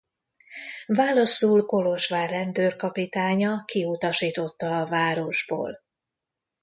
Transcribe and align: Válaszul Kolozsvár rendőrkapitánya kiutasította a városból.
Válaszul 0.85 1.65
Kolozsvár 1.65 2.29
rendőrkapitánya 2.29 3.63
kiutasította 3.65 4.77
a 4.79 4.87
városból. 4.87 5.81